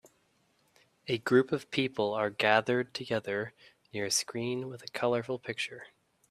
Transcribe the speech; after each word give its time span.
A 1.05 1.19
group 1.19 1.51
of 1.51 1.69
people 1.69 2.15
are 2.15 2.31
gathered 2.31 2.91
together 2.95 3.53
near 3.93 4.05
a 4.05 4.09
screen 4.09 4.67
with 4.67 4.81
a 4.81 4.87
colorful 4.87 5.37
picture 5.37 5.89